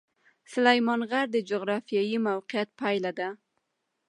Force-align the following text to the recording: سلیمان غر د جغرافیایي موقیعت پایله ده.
سلیمان 0.51 1.01
غر 1.09 1.27
د 1.31 1.37
جغرافیایي 1.49 2.17
موقیعت 2.27 2.69
پایله 2.79 3.11
ده. 3.19 3.29